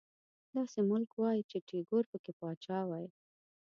[0.55, 3.07] داسې ملک وای چې ټيګور پکې پاچا وای